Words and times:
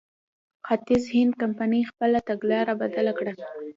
ختیځ 0.67 1.03
هند 1.15 1.33
کمپنۍ 1.41 1.81
خپله 1.89 2.19
تګلاره 2.29 2.73
بدله 2.81 3.13
کړه. 3.19 3.31